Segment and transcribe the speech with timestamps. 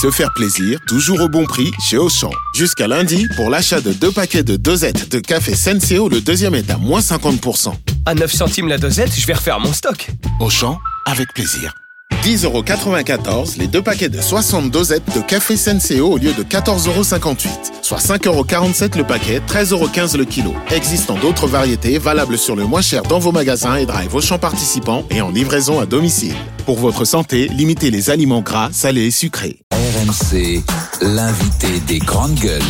[0.00, 2.30] Se faire plaisir, toujours au bon prix chez Auchan.
[2.54, 6.70] Jusqu'à lundi, pour l'achat de deux paquets de dosettes de café Senseo, le deuxième est
[6.70, 7.74] à moins 50%.
[8.06, 10.08] À 9 centimes la dosette, je vais refaire mon stock.
[10.40, 11.74] Auchan, avec plaisir.
[12.22, 17.48] 10,94€ les deux paquets de 60 dosettes de café Senseo au lieu de 14,58€.
[17.82, 20.54] Soit 5,47€ le paquet, 13,15€ le kilo.
[20.70, 25.04] Existant d'autres variétés valables sur le moins cher dans vos magasins et drive Auchan participants
[25.10, 26.34] et en livraison à domicile.
[26.66, 29.58] Pour votre santé, limitez les aliments gras, salés et sucrés.
[29.72, 30.62] RMC,
[31.02, 32.62] l'invité des grandes gueules.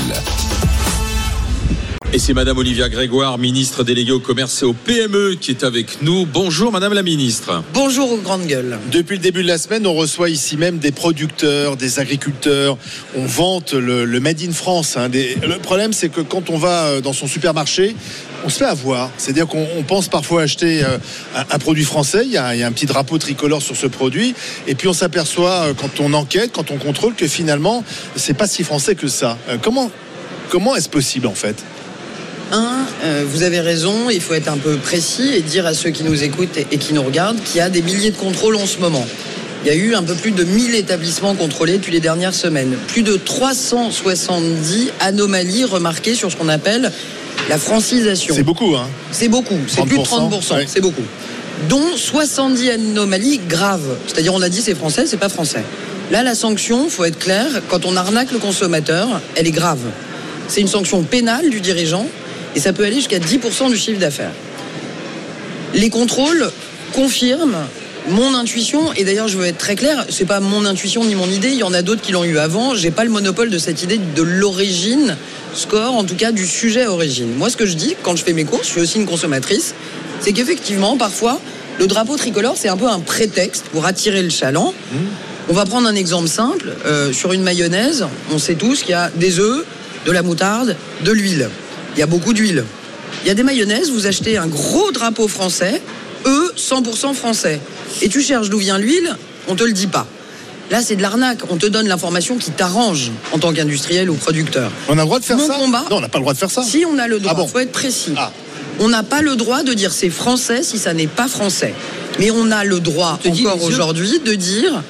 [2.15, 6.03] Et c'est Madame Olivia Grégoire, ministre déléguée au commerce et au PME, qui est avec
[6.03, 6.27] nous.
[6.27, 7.63] Bonjour Madame la ministre.
[7.73, 8.79] Bonjour aux grandes gueules.
[8.91, 12.77] Depuis le début de la semaine, on reçoit ici même des producteurs, des agriculteurs.
[13.17, 14.99] On vante le, le Made in France.
[14.99, 15.09] hein.
[15.09, 17.97] Des- Le problème, c'est que quand on va euh, dans son supermarché,
[18.45, 19.09] on se fait avoir.
[19.17, 20.99] C'est-à-dire qu'on on pense parfois acheter euh,
[21.35, 22.25] un, un produit français.
[22.27, 24.35] Il y, a, il y a un petit drapeau tricolore sur ce produit.
[24.67, 27.83] Et puis on s'aperçoit, euh, quand on enquête, quand on contrôle, que finalement,
[28.17, 29.39] c'est pas si français que ça.
[29.63, 29.91] Comment,
[30.51, 31.57] comment est-ce possible en fait?
[32.53, 35.89] Un, euh, vous avez raison, il faut être un peu précis et dire à ceux
[35.89, 38.57] qui nous écoutent et, et qui nous regardent qu'il y a des milliers de contrôles
[38.57, 39.07] en ce moment.
[39.65, 42.77] Il y a eu un peu plus de 1000 établissements contrôlés depuis les dernières semaines.
[42.89, 46.93] Plus de 370 anomalies remarquées sur ce qu'on appelle
[47.49, 48.35] la francisation.
[48.35, 50.65] C'est beaucoup, hein C'est beaucoup, c'est plus de 30%, 30%, ouais.
[50.67, 51.05] c'est beaucoup.
[51.71, 53.97] Dont 70 anomalies graves.
[54.07, 55.63] C'est-à-dire, on a dit c'est français, c'est pas français.
[56.11, 59.81] Là, la sanction, faut être clair, quand on arnaque le consommateur, elle est grave.
[60.49, 62.07] C'est une sanction pénale du dirigeant
[62.55, 64.33] et ça peut aller jusqu'à 10% du chiffre d'affaires.
[65.75, 66.51] Les contrôles
[66.93, 67.67] confirment
[68.09, 71.29] mon intuition, et d'ailleurs je veux être très clair, c'est pas mon intuition ni mon
[71.29, 73.59] idée, il y en a d'autres qui l'ont eu avant, j'ai pas le monopole de
[73.59, 75.17] cette idée de l'origine
[75.55, 77.33] score, en tout cas du sujet origine.
[77.37, 79.75] Moi ce que je dis quand je fais mes courses, je suis aussi une consommatrice,
[80.21, 81.41] c'est qu'effectivement parfois
[81.79, 84.75] le drapeau tricolore c'est un peu un prétexte pour attirer le chaland.
[85.49, 88.95] On va prendre un exemple simple, euh, sur une mayonnaise, on sait tous qu'il y
[88.95, 89.65] a des œufs,
[90.07, 91.49] de la moutarde, de l'huile.
[91.97, 92.65] Il y a beaucoup d'huile.
[93.25, 95.81] Il y a des mayonnaises, vous achetez un gros drapeau français,
[96.27, 97.61] eux, 100% français.
[98.01, 99.15] Et tu cherches d'où vient l'huile,
[99.49, 100.07] on te le dit pas.
[100.71, 101.41] Là, c'est de l'arnaque.
[101.51, 104.71] On te donne l'information qui t'arrange en tant qu'industriel ou producteur.
[104.89, 106.33] On a le droit de faire Mon ça combat- Non, on n'a pas le droit
[106.33, 106.63] de faire ça.
[106.63, 108.15] Si on a le droit, Ah bon faut être précis.
[108.17, 108.33] Ah.
[108.79, 111.75] On n'a pas le droit de dire c'est français si ça n'est pas français.
[112.19, 114.83] Mais on a le droit encore aujourd'hui de dire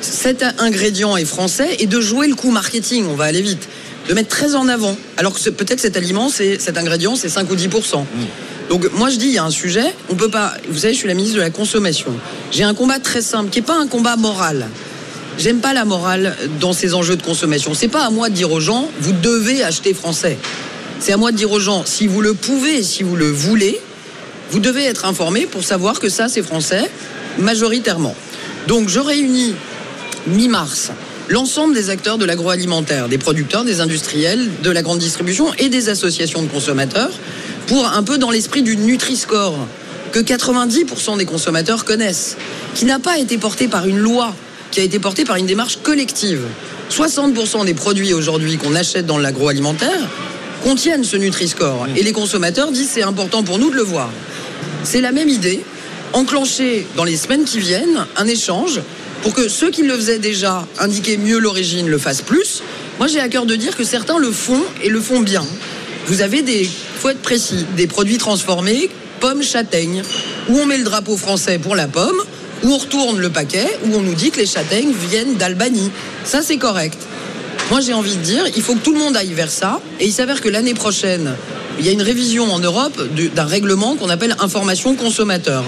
[0.00, 3.04] cet ingrédient est français et de jouer le coup marketing.
[3.10, 3.68] On va aller vite.
[4.08, 4.96] De mettre très en avant.
[5.16, 7.68] Alors que peut-être cet aliment, c'est cet ingrédient, c'est 5 ou 10
[8.70, 10.54] Donc moi je dis il y a un sujet, on peut pas.
[10.68, 12.12] Vous savez, je suis la ministre de la consommation.
[12.52, 14.68] J'ai un combat très simple qui est pas un combat moral.
[15.38, 17.74] J'aime pas la morale dans ces enjeux de consommation.
[17.74, 20.38] C'est pas à moi de dire aux gens vous devez acheter français.
[20.98, 23.78] C'est à moi de dire aux gens si vous le pouvez, si vous le voulez,
[24.50, 26.90] vous devez être informé pour savoir que ça c'est français
[27.38, 28.14] majoritairement.
[28.66, 29.54] Donc je réunis
[30.26, 30.90] mi-mars
[31.28, 35.88] l'ensemble des acteurs de l'agroalimentaire, des producteurs, des industriels, de la grande distribution et des
[35.88, 37.10] associations de consommateurs
[37.66, 39.56] pour un peu dans l'esprit du Nutri-Score
[40.12, 42.36] que 90% des consommateurs connaissent,
[42.74, 44.34] qui n'a pas été porté par une loi,
[44.70, 46.42] qui a été porté par une démarche collective.
[46.90, 50.08] 60% des produits aujourd'hui qu'on achète dans l'agroalimentaire
[50.62, 54.10] contiennent ce Nutri-Score et les consommateurs disent c'est important pour nous de le voir.
[54.84, 55.60] C'est la même idée,
[56.12, 58.80] enclencher dans les semaines qui viennent un échange
[59.26, 62.62] pour que ceux qui le faisaient déjà, indiquer mieux l'origine, le fassent plus.
[63.00, 65.44] Moi, j'ai à cœur de dire que certains le font et le font bien.
[66.06, 66.70] Vous avez des,
[67.00, 68.88] faut être précis, des produits transformés,
[69.18, 70.04] pommes châtaignes,
[70.48, 72.22] où on met le drapeau français pour la pomme,
[72.62, 75.90] où on retourne le paquet, où on nous dit que les châtaignes viennent d'Albanie.
[76.22, 76.98] Ça, c'est correct.
[77.72, 79.80] Moi, j'ai envie de dire, il faut que tout le monde aille vers ça.
[79.98, 81.34] Et il s'avère que l'année prochaine,
[81.80, 83.02] il y a une révision en Europe
[83.34, 85.64] d'un règlement qu'on appelle information consommateur.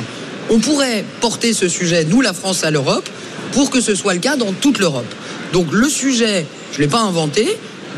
[0.48, 3.08] On pourrait porter ce sujet, nous, la France, à l'Europe,
[3.52, 5.12] pour que ce soit le cas dans toute l'Europe.
[5.52, 7.46] Donc le sujet, je ne l'ai pas inventé,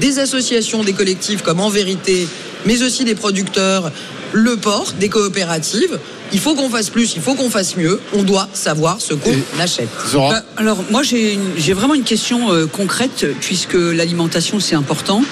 [0.00, 2.28] des associations, des collectifs comme En Vérité,
[2.66, 3.90] mais aussi des producteurs,
[4.32, 5.98] le port, des coopératives.
[6.32, 8.00] Il faut qu'on fasse plus, il faut qu'on fasse mieux.
[8.12, 9.88] On doit savoir ce qu'on achète.
[10.30, 15.24] Bah, alors moi j'ai une- j'ai vraiment une question euh, concrète puisque l'alimentation c'est important.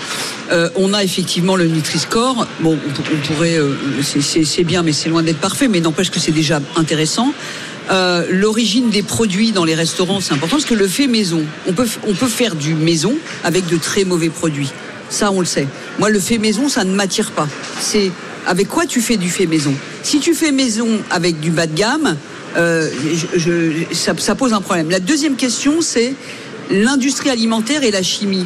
[0.51, 2.49] Euh, on a effectivement le Nutri-Score.
[2.61, 5.69] Bon, on, pour- on pourrait, euh, c'est- c'est c'est bien, mais c'est loin d'être parfait.
[5.69, 7.33] Mais n'empêche que c'est déjà intéressant.
[7.91, 11.73] Euh, L'origine des produits dans les restaurants c'est important parce que le fait maison, on
[11.73, 11.87] peut
[12.27, 13.15] faire du maison
[13.45, 14.71] avec de très mauvais produits.
[15.11, 15.67] Ça on le sait.
[15.99, 17.49] Moi le fait maison ça ne m'attire pas.
[17.81, 18.11] C'est
[18.47, 19.75] avec quoi tu fais du fait maison?
[20.03, 22.17] Si tu fais maison avec du bas de gamme,
[22.57, 22.91] euh,
[23.93, 24.91] ça pose un problème.
[24.91, 26.15] La deuxième question, c'est
[26.71, 28.45] l'industrie alimentaire et la chimie.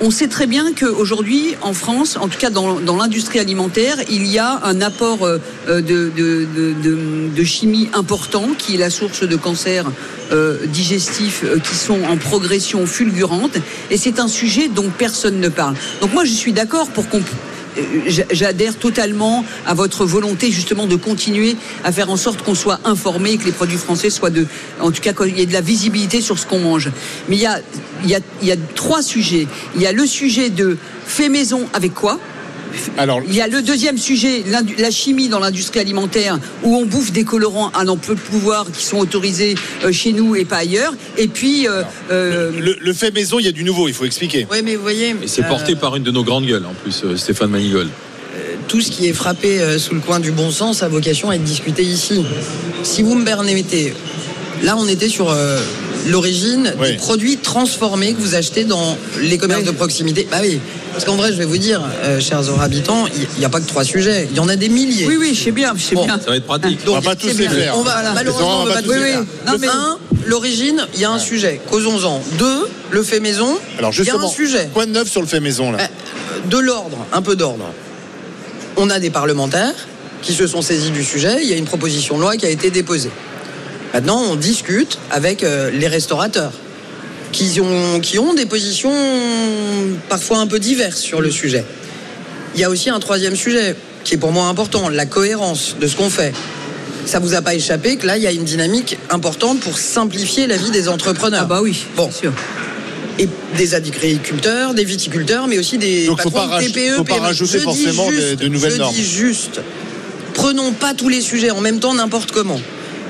[0.00, 4.38] On sait très bien qu'aujourd'hui, en France, en tout cas dans, l'industrie alimentaire, il y
[4.38, 9.90] a un apport euh, de, de, chimie important qui est la source de cancers
[10.32, 13.56] euh, digestifs euh, qui sont en progression fulgurante.
[13.90, 15.74] Et c'est un sujet dont personne ne parle.
[16.00, 17.22] Donc moi, je suis d'accord pour qu'on
[18.30, 23.32] j'adhère totalement à votre volonté justement de continuer à faire en sorte qu'on soit informé
[23.32, 24.46] et que les produits français soient de,
[24.80, 26.90] en tout cas qu'il y ait de la visibilité sur ce qu'on mange.
[27.28, 28.16] Mais il y
[28.52, 29.46] a trois sujets.
[29.76, 30.76] Il y a le sujet de
[31.06, 32.18] fait maison avec quoi
[32.96, 34.44] alors, il y a le deuxième sujet,
[34.78, 38.84] la chimie dans l'industrie alimentaire, où on bouffe des colorants à peu de pouvoir qui
[38.84, 40.94] sont autorisés euh, chez nous et pas ailleurs.
[41.16, 42.50] Et puis, euh, euh,
[42.80, 44.46] le, fait maison, il y a du nouveau, il faut expliquer.
[44.50, 45.14] Oui, mais vous voyez.
[45.22, 47.88] Et c'est porté par une de nos grandes gueules, en plus, Stéphane Manigol.
[48.68, 51.42] Tout ce qui est frappé sous le coin du bon sens a vocation à être
[51.42, 52.24] discuté ici.
[52.84, 53.92] Si vous me permettez,
[54.62, 55.34] là, on était sur
[56.06, 60.26] l'origine des produits transformés que vous achetez dans les commerces de proximité.
[60.30, 60.60] Bah oui.
[60.92, 63.66] Parce qu'en vrai, je vais vous dire, euh, chers habitants, il n'y a pas que
[63.66, 64.28] trois sujets.
[64.30, 65.06] Il y en a des milliers.
[65.06, 65.72] Oui, oui, je sais bien.
[65.76, 66.18] Je sais bien.
[66.18, 66.80] Ça va être pratique.
[66.86, 67.76] on va pas tous les faire.
[67.78, 69.24] On va, malheureusement, on va pas tous les faire.
[69.46, 69.68] Non, mais...
[69.68, 71.60] Un, l'origine, il y a un sujet.
[71.70, 72.22] Causons-en.
[72.38, 73.58] Deux, le fait maison.
[73.78, 74.70] Alors justement, il y a un sujet.
[74.72, 77.66] Quoi de neuf sur le fait maison là euh, De l'ordre, un peu d'ordre.
[78.76, 79.74] On a des parlementaires
[80.22, 81.38] qui se sont saisis du sujet.
[81.42, 83.10] Il y a une proposition de loi qui a été déposée.
[83.92, 86.52] Maintenant, on discute avec euh, les restaurateurs
[87.32, 88.92] qui ont, qui ont des positions
[90.08, 91.64] parfois un peu diverses sur le sujet.
[92.54, 95.86] Il y a aussi un troisième sujet qui est pour moi important, la cohérence de
[95.86, 96.32] ce qu'on fait.
[97.06, 100.46] Ça vous a pas échappé que là, il y a une dynamique importante pour simplifier
[100.46, 101.42] la vie des entrepreneurs.
[101.44, 102.10] Ah bah oui, bon.
[102.10, 102.32] sûr.
[103.18, 107.18] Et des agriculteurs, des viticulteurs, mais aussi des Donc patrons faut pas TPE, faut pas
[107.18, 108.94] rajouter forcément de nouvelles normes.
[108.94, 109.60] Je dis juste,
[110.34, 112.60] prenons pas tous les sujets en même temps n'importe comment.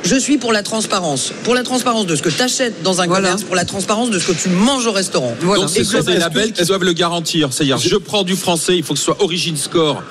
[0.02, 1.32] Je suis pour la transparence.
[1.44, 4.18] Pour la transparence de ce que tu achètes dans un commerce, pour la transparence de
[4.18, 5.34] ce que tu manges au restaurant.
[5.42, 7.52] Donc ce sont des labels qui doivent le garantir.
[7.52, 10.02] C'est-à-dire, je prends du français, il faut que ce soit Origin Score.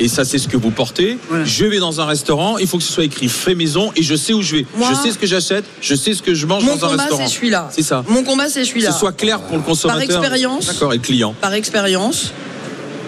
[0.00, 1.18] Et ça, c'est ce que vous portez.
[1.44, 4.14] Je vais dans un restaurant, il faut que ce soit écrit fait maison et je
[4.14, 4.66] sais où je vais.
[4.78, 6.98] je sais ce que j'achète, je sais ce que je mange dans un restaurant.
[6.98, 7.68] Mon combat, c'est celui-là.
[7.70, 8.04] C'est ça.
[8.08, 8.88] Mon combat, c'est celui-là.
[8.88, 10.06] Que ce soit clair pour le consommateur.
[10.06, 10.66] Par expérience.
[10.66, 11.34] D'accord, et le client.
[11.40, 12.32] Par expérience,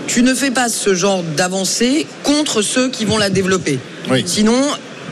[0.07, 3.79] tu ne fais pas ce genre d'avancée contre ceux qui vont la développer.
[4.27, 4.61] Sinon,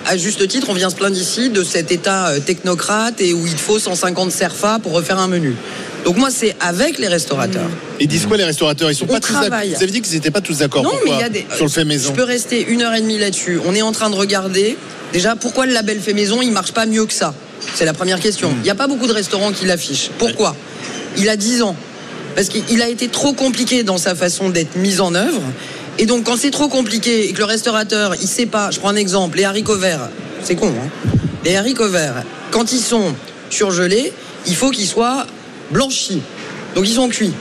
[0.07, 3.47] à juste titre, on vient se plaindre ici de cet état euh, technocrate et où
[3.47, 5.55] il faut 150 serfa pour refaire un menu.
[6.05, 7.69] Donc moi, c'est avec les restaurateurs.
[8.01, 8.91] Ils disent quoi les restaurateurs?
[8.91, 9.61] Ils sont pas tous d'accord.
[9.65, 10.83] Vous avez dit qu'ils n'étaient pas tous d'accord.
[10.83, 12.11] Non, mais il y a des sur le fait maison?
[12.11, 13.61] Je peux rester une heure et demie là-dessus.
[13.65, 14.77] On est en train de regarder
[15.13, 17.35] déjà pourquoi le label fait maison il marche pas mieux que ça?
[17.75, 18.51] C'est la première question.
[18.51, 18.57] Hmm.
[18.59, 20.11] Il n'y a pas beaucoup de restaurants qui l'affichent.
[20.19, 20.57] Pourquoi?
[21.17, 21.77] Il a 10 ans.
[22.35, 25.43] Parce qu'il a été trop compliqué dans sa façon d'être mis en œuvre.
[25.99, 28.89] Et donc, quand c'est trop compliqué et que le restaurateur, il sait pas, je prends
[28.89, 30.09] un exemple, les haricots verts,
[30.43, 30.89] c'est con, hein
[31.45, 33.15] Les haricots verts, quand ils sont
[33.51, 34.13] surgelés,
[34.47, 35.27] il faut qu'ils soient
[35.71, 36.23] blanchis.
[36.75, 37.35] Donc, ils sont cuits.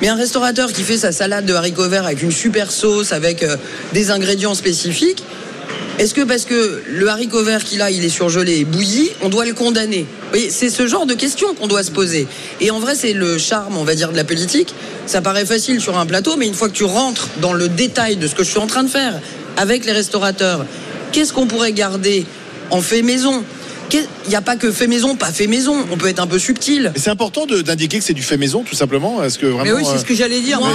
[0.00, 3.42] Mais un restaurateur qui fait sa salade de haricots verts avec une super sauce, avec
[3.42, 3.56] euh,
[3.94, 5.24] des ingrédients spécifiques,
[5.98, 9.28] est-ce que parce que le haricot vert qu'il a, il est surgelé et bouilli, on
[9.28, 10.04] doit le condamner?
[10.34, 12.26] Oui, c'est ce genre de questions qu'on doit se poser.
[12.60, 14.74] Et en vrai, c'est le charme, on va dire, de la politique.
[15.06, 18.16] Ça paraît facile sur un plateau, mais une fois que tu rentres dans le détail
[18.16, 19.20] de ce que je suis en train de faire
[19.56, 20.66] avec les restaurateurs,
[21.12, 22.26] qu'est-ce qu'on pourrait garder
[22.70, 23.42] en fait maison?
[23.92, 25.76] Il n'y a pas que fait maison, pas fait maison.
[25.90, 26.92] On peut être un peu subtil.
[26.96, 29.22] C'est important d'indiquer que c'est du fait maison, tout simplement.
[29.22, 30.60] Est-ce que vraiment, Mais oui, c'est ce que j'allais dire.
[30.60, 30.70] Moi,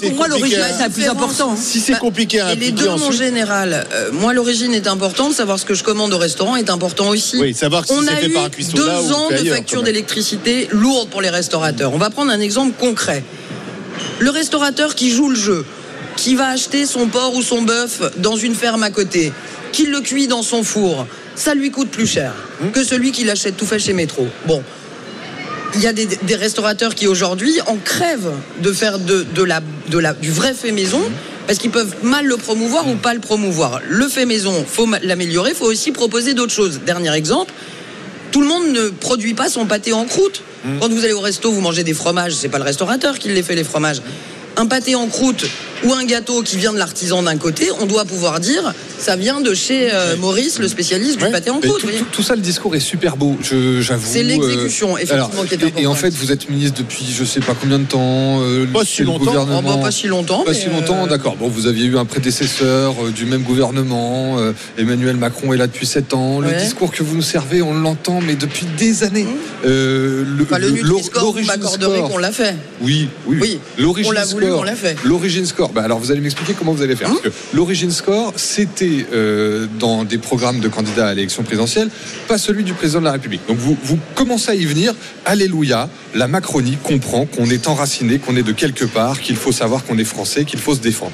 [0.00, 1.56] pour moi, l'origine, c'est plus important.
[1.56, 3.86] Si c'est compliqué à Et les deux, en général.
[3.92, 5.32] Euh, moi, l'origine est importante.
[5.32, 7.38] Savoir ce que je commande au restaurant est important aussi.
[7.40, 11.20] Oui, savoir si On a fait eu par deux ans de facture d'électricité lourde pour
[11.20, 11.92] les restaurateurs.
[11.92, 13.24] On va prendre un exemple concret.
[14.18, 15.64] Le restaurateur qui joue le jeu,
[16.16, 19.32] qui va acheter son porc ou son bœuf dans une ferme à côté,
[19.72, 22.32] qui le cuit dans son four, ça lui coûte plus cher
[22.72, 24.26] que celui qui l'achète tout fait chez Métro.
[24.46, 24.62] Bon.
[25.74, 29.62] Il y a des, restaurateurs qui aujourd'hui en crèvent de faire de, la,
[30.12, 31.00] du vrai fait maison
[31.46, 33.80] parce qu'ils peuvent mal le promouvoir ou pas le promouvoir.
[33.88, 36.80] Le fait maison, faut l'améliorer, faut aussi proposer d'autres choses.
[36.84, 37.54] Dernier exemple,
[38.32, 40.42] tout le monde ne produit pas son pâté en croûte.
[40.78, 43.42] Quand vous allez au resto, vous mangez des fromages, c'est pas le restaurateur qui les
[43.42, 44.02] fait les fromages
[44.56, 45.46] un pâté en croûte
[45.84, 49.40] ou un gâteau qui vient de l'artisan d'un côté, on doit pouvoir dire ça vient
[49.40, 51.84] de chez euh, Maurice, le spécialiste du pâté en croûte.
[52.12, 53.36] Tout, ça, le discours est super beau,
[53.80, 54.06] j'avoue.
[54.06, 55.82] C'est l'exécution, euh, effectivement, qui est importante.
[55.82, 58.40] Et en fait, vous êtes ministre depuis je sais pas combien de temps.
[58.42, 59.32] Euh, pas, si longtemps.
[59.34, 60.44] Oh, pas si longtemps.
[60.44, 61.36] Pas si longtemps, d'accord.
[61.36, 64.38] Bon, vous aviez eu un prédécesseur du même gouvernement.
[64.78, 66.40] Emmanuel Macron est là depuis 7 ans.
[66.40, 69.24] Le discours que vous nous servez, on l'entend, mais depuis des années.
[69.24, 69.66] Mmh.
[69.66, 72.54] le, enfin, le, le qu'on l'a fait.
[72.80, 73.38] Oui, oui.
[73.40, 73.58] oui.
[73.78, 74.96] L'origine on l'a voulu, on l'a fait.
[75.04, 77.10] L'origine score, Bah, alors vous allez m'expliquer comment vous allez faire.
[77.22, 81.88] Que l'origine score, c'était euh, dans des programmes de candidats à l'élection présidentielle,
[82.28, 83.40] pas celui du président de la République.
[83.48, 84.94] Donc vous, vous commencez à y venir.
[85.24, 89.84] Alléluia, la Macronie comprend qu'on est enraciné, qu'on est de quelque part, qu'il faut savoir
[89.84, 91.12] qu'on est français, qu'il faut se défendre.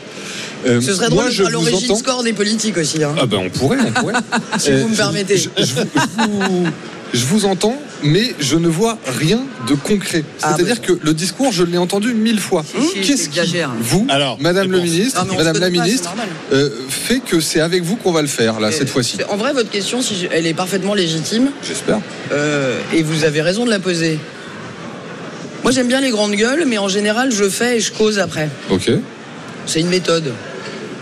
[0.66, 3.02] Euh, Ce serait drôle moi, de je l'origine entends- score des politiques aussi.
[3.04, 3.14] hein.
[3.20, 4.14] Ah ben on pourrait, on pourrait.
[4.58, 5.36] Si vous me permettez.
[5.38, 6.66] Je, je vous, je vous-
[7.14, 10.24] je vous entends, mais je ne vois rien de concret.
[10.42, 12.64] Ah, C'est-à-dire que le discours, je l'ai entendu mille fois.
[12.64, 13.40] Si, si, Qu'est-ce qui,
[13.80, 16.14] vous, Alors, Madame le ministre, Madame la pas, ministre,
[16.52, 19.18] euh, fait que c'est avec vous qu'on va le faire là cette fois-ci.
[19.30, 21.50] En vrai, votre question, si je- elle est parfaitement légitime.
[21.66, 22.00] J'espère.
[22.32, 24.18] Euh, et vous avez raison de la poser.
[25.62, 28.48] Moi, j'aime bien les grandes gueules, mais en général, je fais et je cause après.
[28.70, 28.90] Ok.
[29.66, 30.32] C'est une méthode.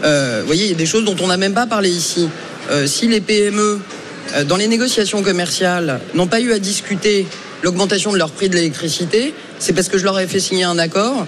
[0.04, 2.28] Euh, vous voyez, il y a des choses dont on n'a même pas parlé ici.
[2.70, 3.80] Euh, si les PME,
[4.46, 7.26] dans les négociations commerciales, n'ont pas eu à discuter
[7.62, 10.78] l'augmentation de leur prix de l'électricité, c'est parce que je leur ai fait signer un
[10.78, 11.26] accord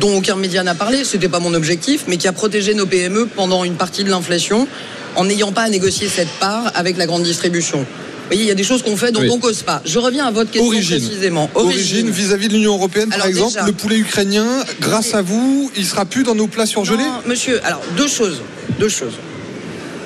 [0.00, 2.86] dont aucun média n'a parlé, ce n'était pas mon objectif, mais qui a protégé nos
[2.86, 4.68] PME pendant une partie de l'inflation
[5.16, 7.78] en n'ayant pas à négocier cette part avec la grande distribution.
[7.78, 9.28] Vous voyez, il y a des choses qu'on fait dont Oui.
[9.30, 9.80] on cause pas.
[9.84, 10.98] Je reviens à votre question Origine.
[11.00, 11.48] précisément.
[11.54, 14.46] Origine vis-à-vis de l'Union européenne, par exemple, déjà- le poulet ukrainien,
[14.80, 17.04] grâce à vous, il sera plus dans nos plats surgelés?
[17.04, 18.42] Non, monsieur, alors deux choses.
[18.80, 19.14] Deux choses.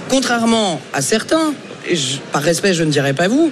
[0.08, 1.52] Contrairement à certains,
[1.96, 3.50] je- par respect, je ne dirais pas vous,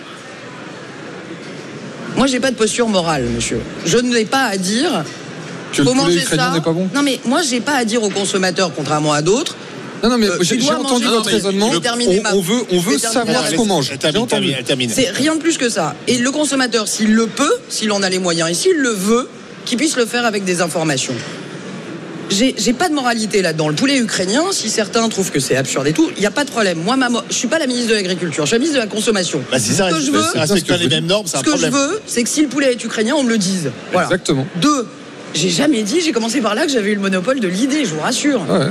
[2.17, 3.61] moi, j'ai pas de posture morale, monsieur.
[3.87, 5.05] Je n'ai pas à dire.
[5.73, 6.51] Que le faut poulet manger ça.
[6.55, 9.55] n'est pas bon Non, mais moi, j'ai pas à dire aux consommateurs, contrairement à d'autres.
[10.03, 11.71] Non, non, mais Euh, j'ai entendu manger- votre raisonnement.
[11.71, 13.87] On, ma- on veut, on veut savoir ce qu'on mange.
[13.91, 14.55] Elle J'ai termine, entendu.
[14.57, 14.91] elle termine.
[14.91, 15.95] C'est rien de plus que ça.
[16.07, 19.29] Et le consommateur, s'il le peut, s'il en a les moyens et s'il le veut,
[19.65, 21.15] qu'il puisse le faire avec des informations.
[22.31, 23.69] J'ai pas de moralité là-dedans.
[23.69, 26.45] Le poulet ukrainien, si certains trouvent que c'est absurde et tout, il n'y a pas
[26.45, 26.79] de problème.
[26.85, 28.85] Moi, ma mo- je suis pas la ministre de l'Agriculture, je suis la ministre de
[28.85, 29.43] la Consommation.
[29.51, 30.23] Bah, si ça Ce que je veux-
[30.77, 32.85] les mêmes normes, c'est un Ce que je veux, c'est que si le poulet est
[32.85, 33.71] ukrainien, on me le dise.
[33.93, 34.07] Voilà.
[34.09, 34.47] Exactement.
[34.57, 34.87] Deux,
[35.35, 37.95] j'ai jamais dit, j'ai commencé par là que j'avais eu le monopole de l'idée, je
[37.95, 38.43] vous rassure.
[38.49, 38.67] Ouais.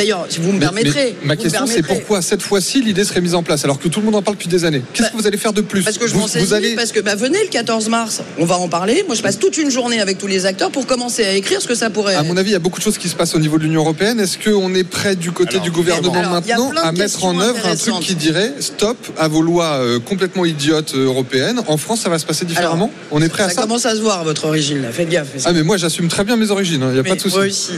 [0.00, 1.14] D'ailleurs, si vous me Mais- permettrez.
[1.20, 4.00] mais ma question, c'est pourquoi cette fois-ci l'idée serait mise en place alors que tout
[4.00, 5.82] le monde en parle depuis des années Qu'est-ce Bah, que vous allez faire de plus
[5.82, 8.56] Parce que je vous, vous allez parce que bah, venez le 14 mars, on va
[8.56, 9.04] en parler.
[9.06, 11.68] Moi, je passe toute une journée avec tous les acteurs pour commencer à écrire ce
[11.68, 12.26] que ça pourrait À être.
[12.26, 13.82] mon avis, il y a beaucoup de choses qui se passent au niveau de l'Union
[13.82, 14.18] européenne.
[14.20, 17.66] Est-ce qu'on est prêt du côté Alors, du gouvernement alors, maintenant à mettre en œuvre
[17.66, 22.00] un truc qui dirait stop à vos lois euh, complètement idiotes euh, européennes En France,
[22.00, 24.24] ça va se passer différemment On est prêt à ça ça commence à se voir,
[24.24, 24.90] votre origine, là.
[24.92, 25.28] Faites gaffe.
[25.44, 26.82] Ah, mais moi, j'assume très bien mes origines.
[26.88, 27.36] Il n'y a pas de souci.
[27.36, 27.72] Moi aussi.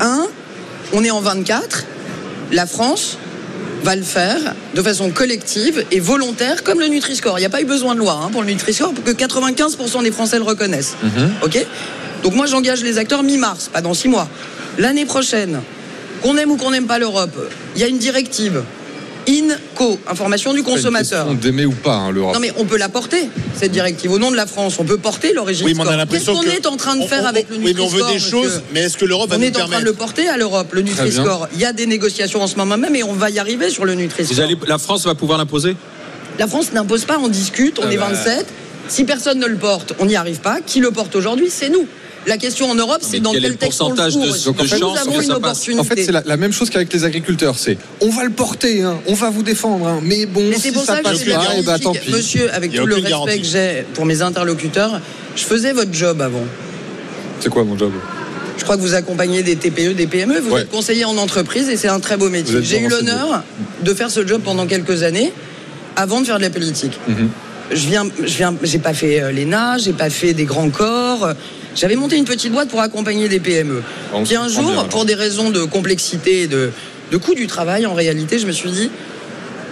[0.00, 0.26] Un,
[0.92, 1.84] on est en 24.
[2.52, 3.18] La France
[3.82, 7.38] va le faire de façon collective et volontaire, comme le Nutri-Score.
[7.38, 10.02] Il n'y a pas eu besoin de loi hein, pour le Nutri-Score, pour que 95%
[10.02, 10.96] des Français le reconnaissent.
[11.02, 11.32] Mhm.
[11.42, 11.66] OK?
[12.22, 14.28] Donc moi, j'engage les acteurs mi-mars, pas dans six mois.
[14.78, 15.60] L'année prochaine,
[16.22, 17.34] qu'on aime ou qu'on n'aime pas l'Europe,
[17.74, 18.62] il y a une directive.
[19.30, 21.26] INCO, information du consommateur.
[21.26, 22.34] question d'aimer ou pas hein, l'Europe.
[22.34, 24.10] Non mais on peut la porter, cette directive.
[24.12, 25.96] Au nom de la France, on peut porter l'origine Oui, mais on a score.
[25.98, 27.80] l'impression Qu'est-ce qu'on que- est en train de on- faire on- avec le Oui, mais
[27.80, 28.18] on veut Nutri-Score, des
[28.48, 30.28] choses, mais est-ce que l'Europe va on nous est en train permettre de le porter
[30.28, 30.82] à l'Europe, le.
[30.82, 31.48] Nutri-Score.
[31.54, 33.84] Il y a des négociations en ce moment même et on va y arriver sur
[33.84, 34.46] le Nutri-Score.
[34.66, 35.76] la France va pouvoir l'imposer?
[36.38, 38.08] La France n'impose pas, on discute, on Ah est bah.
[38.10, 38.46] 27.
[38.88, 40.58] Si personne ne le porte, on n'y arrive pas.
[40.66, 41.46] Qui le porte aujourd'hui?
[41.50, 41.86] C'est nous.
[42.26, 45.10] La question en Europe, c'est dans quel quel texte on le pourcentage de- Nous avons
[45.12, 45.80] que une ça passe opportunité.
[45.80, 47.58] En fait, c'est la, la même chose qu'avec les agriculteurs.
[47.58, 50.60] C'est on va le porter, hein, on va vous défendre, hein, mais bon, Mais si
[50.62, 52.10] c'est pour ça ça que passe pas, eh ben, tant pis.
[52.10, 53.40] Monsieur, avec tout le respect garantie.
[53.40, 55.00] que j'ai pour mes interlocuteurs,
[55.34, 56.44] je faisais votre job avant.
[57.40, 57.92] C'est quoi mon job?
[58.58, 60.60] Je crois que vous accompagnez des TPE, des PME, vous Ouais.
[60.62, 62.58] êtes conseiller en entreprise et c'est un très beau métier.
[62.62, 63.42] J'ai eu l'honneur
[63.82, 65.32] de faire ce job pendant quelques années
[65.96, 66.98] avant de faire de la politique.
[67.08, 67.30] Mhm.
[67.72, 71.30] Je viens, je viens, j'ai pas fait euh, l'ENA, j'ai pas fait des grands corps.
[71.76, 73.82] J'avais monté une petite boîte pour accompagner des PME.
[74.12, 76.70] On Puis un jour, pour des raisons de complexité et de,
[77.10, 78.90] de coût du travail, en réalité, je me suis dit,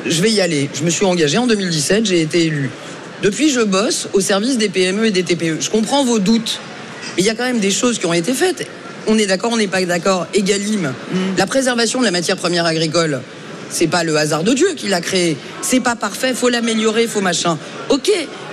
[0.06, 0.70] je vais y aller.
[0.74, 2.70] Je me suis engagé en 2017, j'ai été élu.
[3.22, 5.60] Depuis, je bosse au service des PME et des TPE.
[5.60, 6.60] Je comprends vos doutes,
[7.16, 8.66] mais il y a quand même des choses qui ont été faites.
[9.08, 10.26] On est d'accord, on n'est pas d'accord.
[10.34, 10.92] Egalim,
[11.36, 13.20] la préservation de la matière première agricole,
[13.70, 15.36] c'est pas le hasard de Dieu qui l'a créé.
[15.62, 17.58] C'est pas parfait, faut l'améliorer, faut machin.
[17.88, 18.10] Ok.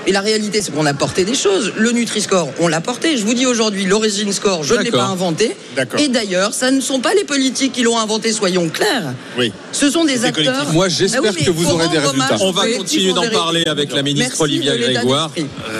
[0.08, 1.74] Et la réalité, c'est qu'on a porté des choses.
[1.76, 3.18] Le Nutri-Score, on l'a porté.
[3.18, 5.56] Je vous dis aujourd'hui, l'Origine Score, je ne l'ai pas inventé.
[5.76, 6.00] D'accord.
[6.00, 9.14] Et d'ailleurs, ça ne sont pas les politiques qui l'ont inventé, soyons clairs.
[9.38, 9.52] Oui.
[9.72, 10.46] Ce sont des acteurs.
[10.46, 10.74] collectif.
[10.74, 12.38] Moi, j'espère Ah oui, que vous aurez des résultats.
[12.42, 15.32] On va continuer en d'en parler avec la ministre Merci Olivia Grégoire.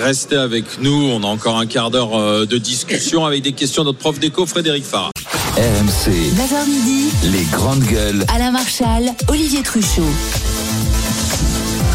[0.04, 3.82] Restez avec nous, on a encore un quart d'heure euh, de discussion avec des questions
[3.82, 5.10] de notre prof d'éco Frédéric Farah.
[5.56, 8.24] RMC, 9h midi, les grandes gueules.
[8.34, 10.02] Alain Marchal, Olivier Truchot.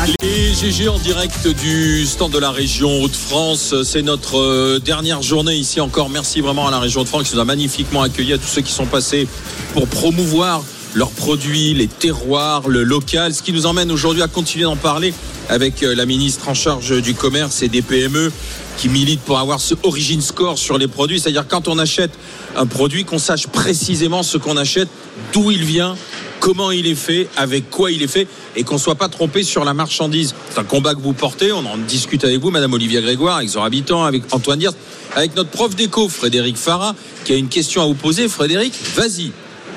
[0.08, 3.76] Les GG en direct du stand de la région Hauts-de-France.
[3.84, 6.10] C'est notre euh, dernière journée ici encore.
[6.10, 8.62] Merci vraiment à la région de France qui nous a magnifiquement accueillis, à tous ceux
[8.62, 9.28] qui sont passés
[9.74, 10.64] pour promouvoir
[10.96, 13.32] leurs produits, les terroirs, le local.
[13.36, 15.14] Ce qui nous emmène aujourd'hui à continuer d'en parler
[15.50, 18.32] avec euh, la ministre en charge du commerce et des PME,
[18.78, 22.12] qui milite pour avoir ce origin score sur les produits, c'est-à-dire quand on achète
[22.56, 24.90] un produit, qu'on sache précisément ce qu'on achète,
[25.32, 25.96] d'où il vient,
[26.42, 29.44] comment il est fait, avec quoi il est fait, et qu'on ne soit pas trompé
[29.44, 30.36] sur la marchandise.
[30.50, 33.50] C'est un combat que vous portez, on en discute avec vous, Madame Olivia Grégoire, avec
[33.50, 34.72] son habitant, avec Antoine Diers,
[35.16, 38.28] avec notre prof d'éco, Frédéric Farah, qui a une question à vous poser.
[38.28, 39.32] Frédéric, vas-y.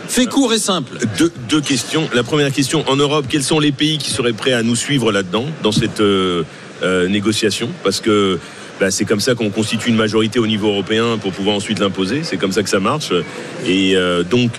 [0.08, 0.98] Fais court et simple.
[1.18, 2.08] Deux, deux, questions.
[2.14, 5.12] La première question, en Europe, quels sont les pays qui seraient prêts à nous suivre
[5.12, 6.44] là-dedans, dans cette euh,
[6.82, 7.68] euh, négociation?
[7.82, 8.38] Parce que
[8.80, 12.22] bah, c'est comme ça qu'on constitue une majorité au niveau européen pour pouvoir ensuite l'imposer.
[12.22, 13.12] C'est comme ça que ça marche.
[13.66, 14.50] Et euh, donc,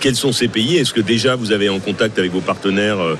[0.00, 0.76] quels sont ces pays?
[0.76, 3.16] Est-ce que déjà vous avez en contact avec vos partenaires euh,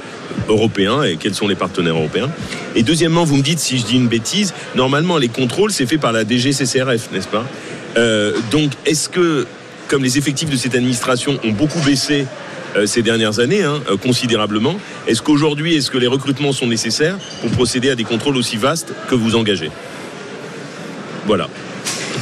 [0.48, 2.30] européens et quels sont les partenaires européens?
[2.74, 5.98] Et deuxièmement, vous me dites si je dis une bêtise, normalement les contrôles c'est fait
[5.98, 7.44] par la DGCCRF, n'est-ce pas?
[7.96, 9.46] Euh, Donc est-ce que,
[9.88, 12.26] comme les effectifs de cette administration ont beaucoup baissé
[12.76, 14.76] euh, ces dernières années, hein, considérablement,
[15.06, 18.92] est-ce qu'aujourd'hui, est-ce que les recrutements sont nécessaires pour procéder à des contrôles aussi vastes
[19.08, 19.70] que vous engagez?
[21.26, 21.48] Voilà.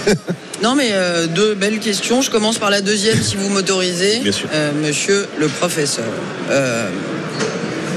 [0.62, 2.22] Non, mais euh, deux belles questions.
[2.22, 4.20] Je commence par la deuxième, si vous m'autorisez.
[4.20, 4.48] Bien sûr.
[4.52, 6.04] Euh, monsieur le professeur.
[6.50, 6.88] Euh,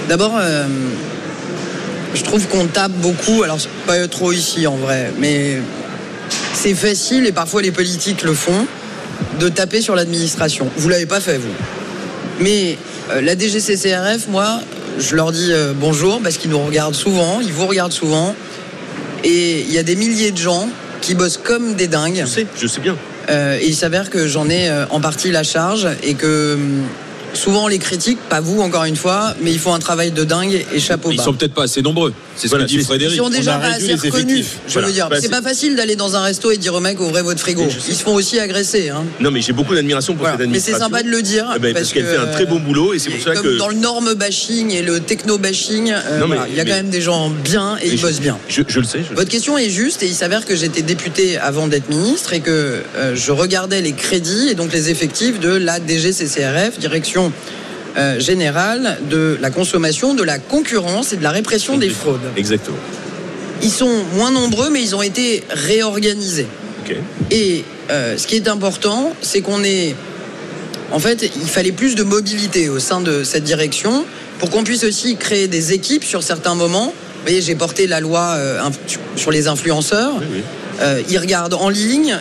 [0.10, 0.39] D'abord,
[2.13, 3.41] je trouve qu'on tape beaucoup.
[3.41, 3.57] Alors,
[3.88, 5.57] pas trop ici en vrai, mais
[6.53, 8.67] c'est facile et parfois les politiques le font
[9.39, 10.69] de taper sur l'administration.
[10.77, 11.55] Vous l'avez pas fait, vous.
[12.39, 12.77] Mais
[13.19, 14.60] la DGCCRF, moi,
[15.00, 18.36] je leur dis bonjour parce qu'ils nous regardent souvent, ils vous regardent souvent.
[19.24, 20.69] Et il y a des milliers de gens
[21.05, 22.21] qui bossent comme des dingues.
[22.21, 22.97] Je sais, je sais bien.
[23.29, 26.83] Euh, et il s'avère que j'en ai euh, en partie la charge et que hum,
[27.36, 30.24] souvent on les critique, pas vous encore une fois, mais ils font un travail de
[30.24, 31.24] dingue et chapeau Ils bas.
[31.24, 32.13] sont peut-être pas assez nombreux.
[32.36, 33.15] C'est ce Voilà, que dit Frédéric.
[33.15, 34.46] Ils sont déjà on a pas assez reconnus.
[34.68, 34.88] Je Voilà.
[34.88, 37.22] veux dire, Bah, c'est pas facile d'aller dans un resto et dire au mec ouvrez
[37.22, 37.65] votre frigo.
[37.88, 38.89] Ils se font aussi agresser.
[38.89, 39.04] Hein.
[39.22, 40.38] Non, mais j'ai beaucoup d'admiration pour Voilà.
[40.38, 41.50] cette Mais c'est sympa de le dire.
[41.56, 43.58] Eh ben, parce qu'elle fait un très bon boulot et c'est pour ça comme que-
[43.58, 46.75] dans le norme bashing et le techno bashing, euh, mais- il y a mais- quand
[46.77, 48.38] même des gens bien et ils je- bossent bien.
[48.50, 49.00] Je, je le sais.
[49.10, 52.42] je Votre question est juste et il s'avère que j'étais député avant d'être ministre et
[52.42, 57.25] que euh, je regardais les crédits et donc les effectifs de la DGCCRF, Direction
[57.98, 62.20] euh, générale de la consommation, de la concurrence et de la répression des fraudes.
[62.36, 62.77] Exactement.
[63.62, 66.48] Ils sont moins nombreux mais ils ont été réorganisés.
[66.84, 66.98] Ok.
[67.32, 69.96] Et euh, ce qui est important, c'est qu'on est.
[70.91, 74.05] En fait, il fallait plus de mobilité au sein de cette direction
[74.39, 76.88] pour qu'on puisse aussi créer des équipes sur certains moments.
[76.88, 78.60] Vous voyez, j'ai porté la loi euh,
[79.15, 80.13] sur les influenceurs.
[80.20, 80.41] Oui, oui.
[80.82, 82.20] Euh, ils regardent en ligne.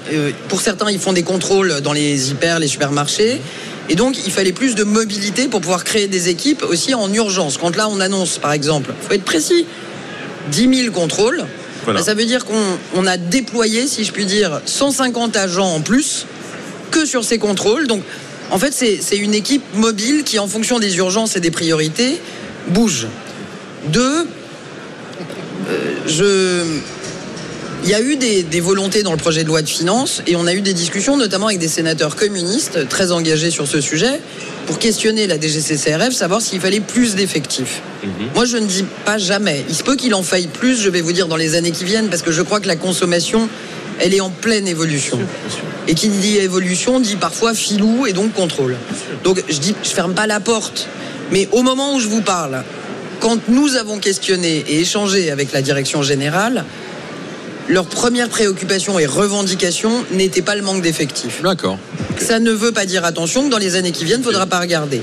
[0.48, 3.40] Pour certains, ils font des contrôles dans les hyper, les supermarchés.
[3.88, 7.58] Et donc, il fallait plus de mobilité pour pouvoir créer des équipes aussi en urgence.
[7.58, 9.66] Quand là, on annonce, par exemple, il faut être précis,
[10.50, 11.44] 10 000 contrôles,
[11.84, 12.02] Voilà.
[12.02, 12.62] ça veut dire qu'on
[12.94, 16.26] on a déployé, si je puis dire, 150 agents en plus
[16.90, 17.86] que sur ces contrôles.
[17.86, 18.02] Donc,
[18.50, 22.20] en fait, c'est c'est une équipe mobile qui, en fonction des urgences et des priorités,
[22.68, 23.06] bouge.
[23.88, 24.26] Deux,
[25.68, 26.62] euh, je.
[27.84, 30.36] Il y a eu des, des volontés dans le projet de loi de finances et
[30.36, 34.20] on a eu des discussions, notamment avec des sénateurs communistes très engagés sur ce sujet,
[34.66, 37.82] pour questionner la DGCCRF, savoir s'il fallait plus d'effectifs.
[38.34, 39.66] Moi, je ne dis pas jamais.
[39.68, 41.84] Il se peut qu'il en faille plus, je vais vous dire, dans les années qui
[41.84, 43.50] viennent, parce que je crois que la consommation,
[44.00, 45.18] elle est en pleine évolution.
[45.86, 48.76] Et qui dit évolution dit parfois filou et donc contrôle.
[49.24, 50.88] Donc je dis, je ferme pas la porte.
[51.30, 52.64] Mais au moment où je vous parle,
[53.20, 56.64] quand nous avons questionné et échangé avec la direction générale,
[57.68, 61.42] leur première préoccupation et revendication n'était pas le manque d'effectifs.
[61.42, 61.78] D'accord.
[62.18, 64.46] Ça ne veut pas dire attention que dans les années qui viennent, il ne faudra
[64.46, 65.00] pas regarder.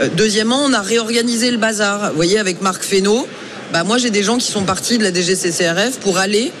[0.00, 2.10] Euh, deuxièmement, on a réorganisé le bazar.
[2.10, 3.26] Vous voyez, avec Marc Fesneau,
[3.72, 6.52] bah, moi j'ai des gens qui sont partis de la DGCCRF pour aller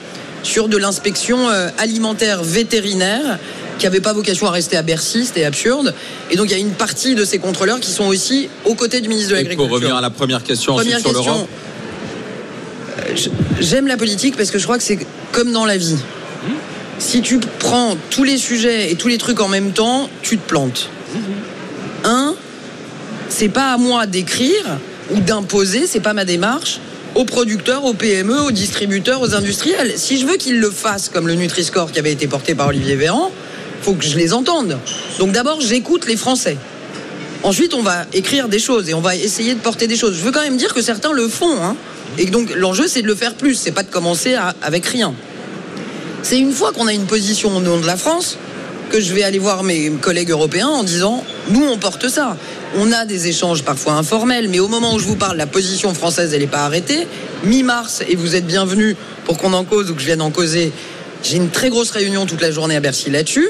[0.42, 3.38] sur de l'inspection euh, alimentaire vétérinaire
[3.78, 5.94] qui n'avait pas vocation à rester à Bercy, c'était absurde.
[6.30, 9.00] Et donc il y a une partie de ces contrôleurs qui sont aussi aux côtés
[9.00, 9.74] du ministre de Et pour l'Agriculture.
[9.74, 11.48] revenir à la première question Première sur l'Europe.
[13.60, 14.98] J'aime la politique parce que je crois que c'est
[15.32, 15.96] comme dans la vie.
[16.98, 20.48] Si tu prends tous les sujets et tous les trucs en même temps, tu te
[20.48, 20.88] plantes.
[22.04, 22.34] Un,
[23.28, 24.78] c'est pas à moi d'écrire
[25.10, 26.78] ou d'imposer, c'est pas ma démarche
[27.14, 29.92] aux producteurs, aux PME, aux distributeurs, aux industriels.
[29.96, 32.96] Si je veux qu'ils le fassent comme le Nutri-Score qui avait été porté par Olivier
[32.96, 33.30] Véran,
[33.82, 34.78] faut que je les entende.
[35.18, 36.56] Donc d'abord, j'écoute les Français.
[37.42, 40.16] Ensuite, on va écrire des choses et on va essayer de porter des choses.
[40.16, 41.60] Je veux quand même dire que certains le font.
[41.62, 41.76] hein.
[42.18, 43.56] Et donc, l'enjeu, c'est de le faire plus.
[43.56, 45.14] C'est pas de commencer avec rien.
[46.22, 48.38] C'est une fois qu'on a une position au nom de la France
[48.90, 52.36] que je vais aller voir mes collègues européens en disant nous, on porte ça.
[52.76, 55.94] On a des échanges parfois informels, mais au moment où je vous parle, la position
[55.94, 57.06] française, elle n'est pas arrêtée.
[57.44, 60.72] Mi-mars, et vous êtes bienvenus pour qu'on en cause ou que je vienne en causer,
[61.22, 63.48] j'ai une très grosse réunion toute la journée à Bercy là-dessus.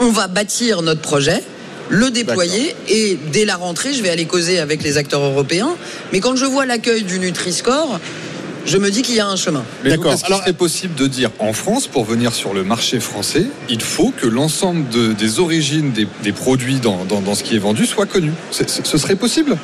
[0.00, 1.42] On va bâtir notre projet,
[1.88, 5.70] le déployer, et dès la rentrée, je vais aller causer avec les acteurs européens.
[6.12, 7.98] Mais quand je vois l'accueil du Nutri-Score,
[8.66, 9.64] Je me dis qu'il y a un chemin.
[9.82, 10.12] D'accord.
[10.12, 13.46] est-ce qu'il Alors- serait possible de dire en France, pour venir sur le marché français,
[13.70, 17.54] il faut que l'ensemble de- des origines des, des produits dans, dans- dans ce qui
[17.56, 19.56] est vendu soit connu Ce serait possible?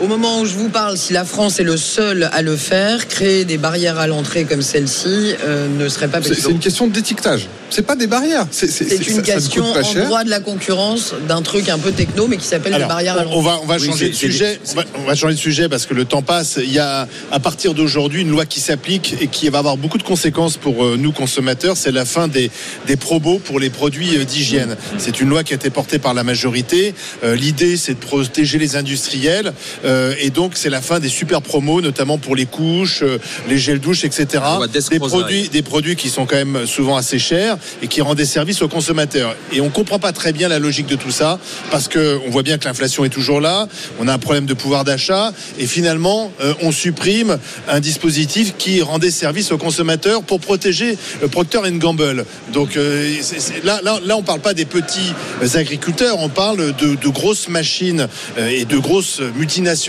[0.00, 3.06] Au moment où je vous parle, si la France est le seul à le faire,
[3.06, 6.46] créer des barrières à l'entrée comme celle-ci euh, ne serait pas C'est possible.
[6.46, 7.48] c'est une question d'étiquetage.
[7.68, 8.46] C'est pas des barrières.
[8.50, 11.78] C'est une ça- ça ne question pas en droit de la concurrence d'un truc un
[11.78, 13.42] peu techno, mais qui s'appelle les barrières à on l'entrée.
[13.42, 14.58] va, on va Oui, changer de sujet.
[14.72, 16.58] On va, on va changer de sujet parce que le temps passe.
[16.62, 19.98] Il y a à partir d'aujourd'hui une loi qui s'applique et qui va avoir beaucoup
[19.98, 21.76] de conséquences pour euh, nous consommateurs.
[21.76, 22.50] C'est la fin des,
[22.86, 24.76] des probos pour les produits euh, d'hygiène.
[24.98, 26.94] C'est une loi qui a été portée par la majorité.
[27.22, 29.52] Euh, L'idée, c'est de protéger les industriels
[29.84, 33.58] euh, et donc c'est la fin des super promos, notamment pour les couches, euh, les
[33.58, 34.42] gels douches, etc.
[34.90, 38.24] Des produits, des produits qui sont quand même souvent assez chers et qui rendent des
[38.24, 39.36] services aux consommateurs.
[39.52, 41.38] Et on comprend pas très bien la logique de tout ça
[41.70, 44.54] parce que on voit bien que l'inflation est toujours là, on a un problème de
[44.54, 50.40] pouvoir d'achat et finalement euh, on supprime un dispositif qui rendait service aux consommateurs pour
[50.40, 52.24] protéger euh, Procter Gamble.
[52.52, 53.16] Donc euh,
[53.64, 57.48] là, là, là, on parle pas des petits euh, agriculteurs, on parle de, de grosses
[57.48, 59.79] machines euh, et de grosses multinationales,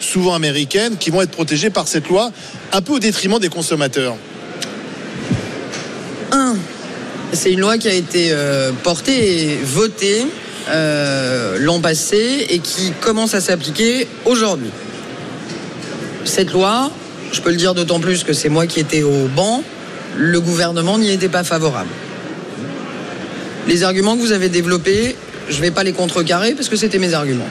[0.00, 2.30] souvent américaines, qui vont être protégées par cette loi,
[2.72, 4.16] un peu au détriment des consommateurs.
[6.32, 6.56] Un,
[7.32, 10.26] c'est une loi qui a été euh, portée et votée
[10.70, 14.70] euh, l'an passé et qui commence à s'appliquer aujourd'hui.
[16.24, 16.90] Cette loi,
[17.32, 19.62] je peux le dire d'autant plus que c'est moi qui étais au banc,
[20.16, 21.88] le gouvernement n'y était pas favorable.
[23.66, 25.16] Les arguments que vous avez développés,
[25.48, 27.48] je ne vais pas les contrecarrer parce que c'était mes arguments.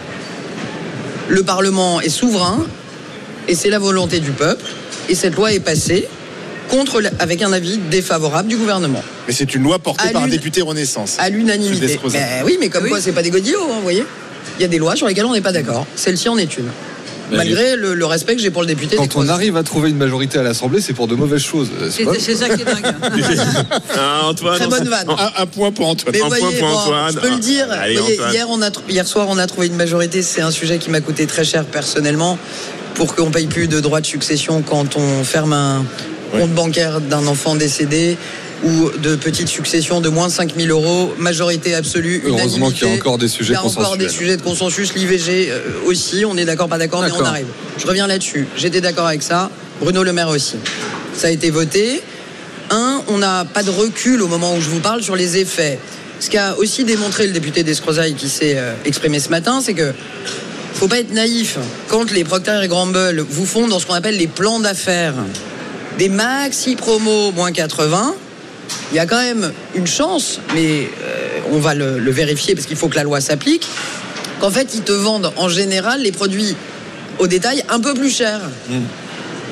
[1.29, 2.65] Le Parlement est souverain
[3.47, 4.65] et c'est la volonté du peuple
[5.09, 6.07] et cette loi est passée
[6.69, 9.03] contre, avec un avis défavorable du gouvernement.
[9.27, 11.15] Mais c'est une loi portée À par un député Renaissance.
[11.19, 11.99] À l'unanimité.
[12.11, 14.03] Ben oui, mais comme quoi, c'est pas des godillots, hein, vous voyez.
[14.59, 15.85] Il y a des lois sur lesquelles on n'est pas d'accord.
[15.95, 16.69] Celle-ci en est une.
[17.31, 18.95] Malgré le, le respect que j'ai pour le député.
[18.95, 21.69] Quand on arrive à trouver une majorité à l'Assemblée, c'est pour de mauvaises choses.
[21.89, 22.85] C'est ça qui est dingue.
[23.95, 25.09] Ah, Antoine, Très on bonne vanne.
[25.09, 26.13] Un, un point pour Antoine.
[26.13, 27.13] Mais Un point voyez, pour bon, Antoine.
[27.13, 27.67] je peux le dire.
[27.71, 28.33] Allez, Vous voyez, Antoine.
[28.33, 30.21] hier, on a, tr- hier soir, on a trouvé une majorité.
[30.21, 32.37] C'est un sujet qui m'a coûté très cher personnellement
[32.95, 35.85] pour qu'on paye plus de droits de succession quand on ferme un
[36.31, 38.17] compte bancaire d'un enfant décédé
[38.63, 42.23] ou de petites successions de moins de 5 000 euros, majorité absolue.
[42.25, 44.93] Heureusement qu'il y a encore des sujets Il y a encore des sujets de consensus,
[44.95, 45.51] l'IVG
[45.85, 47.47] aussi, on est d'accord, pas d'accord, mais on arrive.
[47.77, 48.47] Je reviens là-dessus.
[48.57, 49.51] J'étais d'accord avec ça.
[49.79, 50.55] Bruno Le Maire aussi.
[51.13, 52.01] Ça a été voté.
[52.69, 55.79] Un, on n'a pas de recul au moment où je vous parle sur les effets.
[56.19, 59.93] Ce qu'a aussi démontré le député d'Escrozaille qui s'est euh, exprimé ce matin, c'est que
[60.73, 61.57] faut pas être naïf.
[61.87, 65.15] Quand les Procter et Gamble vous font dans ce qu'on appelle les plans d'affaires
[65.97, 68.15] des maxi promos moins 80,
[68.91, 72.67] il y a quand même une chance, mais euh, on va le, le vérifier parce
[72.67, 73.67] qu'il faut que la loi s'applique,
[74.39, 76.56] qu'en fait ils te vendent en général les produits
[77.19, 78.39] au détail un peu plus cher.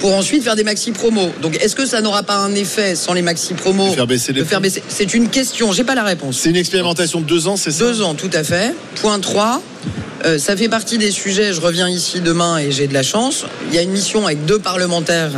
[0.01, 1.31] Pour ensuite faire des maxi promos.
[1.41, 4.33] Donc est-ce que ça n'aura pas un effet sans les maxi promos De faire baisser
[4.33, 6.37] les de faire baisser C'est une question, j'ai pas la réponse.
[6.37, 7.85] C'est une expérimentation de deux ans, c'est ça?
[7.85, 8.75] Deux ans, tout à fait.
[9.01, 9.61] Point 3.
[10.25, 13.45] euh, ça fait partie des sujets, je reviens ici demain et j'ai de la chance.
[13.69, 15.31] Il y a une mission avec deux parlementaires,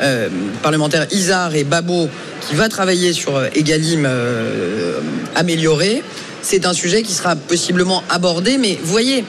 [0.00, 0.28] euh,
[0.62, 2.08] parlementaires Isard et Babo,
[2.48, 5.00] qui va travailler sur euh, Egalim euh,
[5.34, 6.02] amélioré.
[6.42, 9.24] C'est un sujet qui sera possiblement abordé, mais voyez,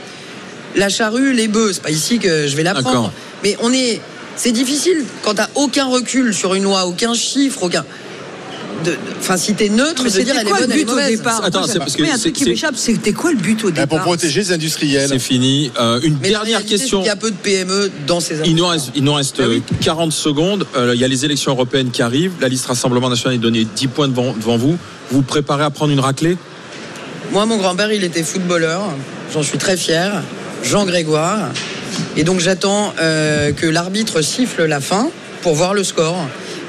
[0.75, 3.11] la charrue, les bœufs, c'est pas ici que je vais l'apprendre.
[3.43, 3.99] Mais on est.
[4.37, 7.85] C'est difficile quand t'as aucun recul sur une loi, aucun chiffre, aucun.
[9.19, 10.89] Enfin, si t'es neutre, Mais de dire elle est quoi le bonne, elle est but
[10.91, 11.17] au mauvaise.
[11.17, 13.37] départ Attends, c'est parce que Oui, un c'est- truc qui c'est- m'échappe, c'était quoi le
[13.37, 15.09] but au Bah, départ Pour protéger les industriels.
[15.09, 15.71] C'est fini.
[15.79, 16.99] Euh, une Mais dernière question.
[16.99, 19.47] qu'il y a peu de PME dans ces Il nous reste, il nous reste Ah
[19.47, 19.61] oui.
[19.71, 20.65] euh, 40 secondes.
[20.75, 22.33] Euh, il y a les élections européennes qui arrivent.
[22.41, 24.71] La liste Rassemblement National est donnée 10 points devant, devant vous.
[25.11, 26.37] Vous vous préparez à prendre une raclée?
[27.31, 28.81] Moi, mon grand-père, il était footballeur.
[29.33, 30.21] J'en suis très fier.
[30.63, 31.49] Jean Grégoire.
[32.17, 35.09] Et donc, j'attends euh, que l'arbitre siffle la fin
[35.41, 36.17] pour voir le score.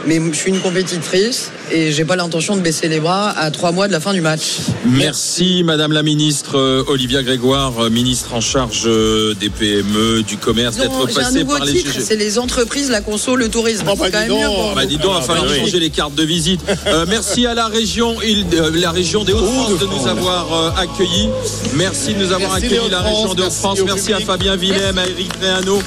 [0.06, 3.70] Mais je suis une compétitrice et j'ai pas l'intention de baisser les bras à trois
[3.72, 4.58] mois de la fin du match.
[4.84, 10.36] Merci Madame la ministre euh, Olivia Grégoire, euh, ministre en charge euh, des PME, du
[10.38, 12.00] commerce, d'être passée par les GG.
[12.00, 13.84] c'est les entreprises, la conso, le tourisme.
[13.90, 14.56] Oh, bah, C'est quand dis même mieux donc.
[14.56, 14.88] pour Bah vous.
[14.88, 15.60] dis donc, il va falloir bah oui.
[15.60, 16.60] changer les cartes de visite.
[16.86, 21.28] Euh, merci à la région, euh, la région des Hauts-de-France de nous avoir euh, accueillis.
[21.74, 23.78] Merci de nous avoir Merci, accueillis la région des Hauts-de-France.
[23.84, 24.26] Merci Merci à.
[24.26, 25.80] Fabien Willem, à Eric Réano,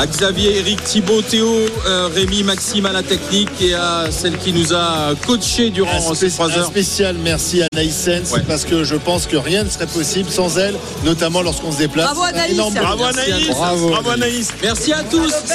[0.00, 1.46] à Xavier, Eric Thibault, Théo,
[1.86, 6.14] euh, Rémi, Maxime à la technique et à celle qui nous a coaché durant Un,
[6.14, 6.66] ces trois un heures.
[6.66, 8.40] spécial merci à Anaïs Sens Ouais.
[8.48, 12.06] parce que je pense que rien ne serait possible sans elle, notamment lorsqu'on se déplace.
[12.14, 12.56] Bravo, Un Anaïs.
[12.74, 15.34] Bravo Anaïs Bravo Anaïs Merci à tous.